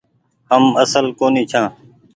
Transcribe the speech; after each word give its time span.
هم 0.51 0.63
اسل 0.83 1.05
ڪونيٚ 1.19 1.49
ڇآن۔ 1.51 1.65